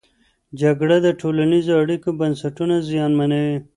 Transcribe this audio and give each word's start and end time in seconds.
جګړه 0.61 0.97
د 1.05 1.07
ټولنیزو 1.21 1.73
اړیکو 1.81 2.09
بنسټونه 2.19 2.75
زیانمنوي. 2.89 3.57